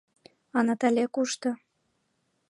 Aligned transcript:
А 0.57 0.59
Натале 0.67 1.05
кушто? 1.15 1.49